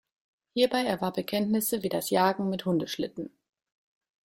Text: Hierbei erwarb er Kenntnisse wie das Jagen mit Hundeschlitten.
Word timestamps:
Hierbei 0.55 0.81
erwarb 0.83 1.17
er 1.17 1.23
Kenntnisse 1.23 1.83
wie 1.83 1.89
das 1.89 2.09
Jagen 2.09 2.49
mit 2.49 2.65
Hundeschlitten. 2.65 3.29